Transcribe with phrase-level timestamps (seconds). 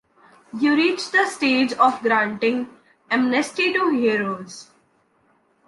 [0.59, 2.75] You reach the stage of granting
[3.11, 4.71] amnesty to heroes!